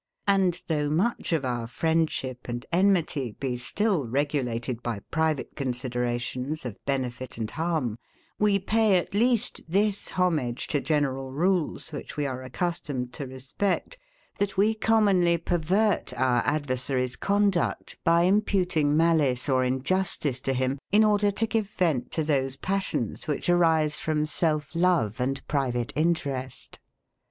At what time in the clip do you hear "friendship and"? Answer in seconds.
1.67-2.65